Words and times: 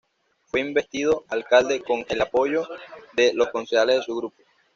Fue 0.47 0.61
investido 0.61 1.25
alcalde 1.27 1.83
con 1.83 2.03
el 2.09 2.21
apoyo 2.21 2.67
de 3.13 3.33
los 3.35 3.49
concejales 3.49 3.97
de 3.97 4.01
su 4.03 4.15
grupo. 4.15 4.35